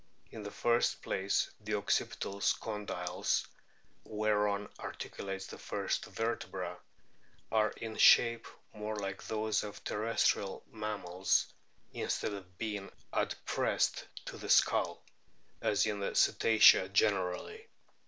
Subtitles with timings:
[0.31, 3.45] In the first place the occipital condyles,
[4.03, 6.79] whereon articulates the first vertebra,
[7.51, 11.53] are in shape more like those of terrestrial mammals
[11.93, 15.03] in stead of being adpressed to the skull,
[15.61, 17.67] as in the Cetacea generally.